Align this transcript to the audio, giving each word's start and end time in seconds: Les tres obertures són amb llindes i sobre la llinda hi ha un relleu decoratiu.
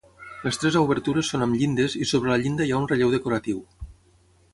Les 0.45 0.55
tres 0.61 0.77
obertures 0.79 1.29
són 1.33 1.45
amb 1.45 1.57
llindes 1.59 1.97
i 2.05 2.07
sobre 2.13 2.31
la 2.33 2.39
llinda 2.45 2.67
hi 2.69 2.73
ha 2.73 2.79
un 2.85 2.89
relleu 2.93 3.13
decoratiu. 3.17 3.61